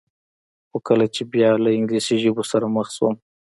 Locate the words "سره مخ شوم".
2.51-3.13